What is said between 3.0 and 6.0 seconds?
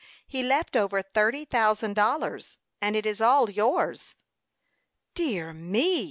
is all yours." "Dear me!"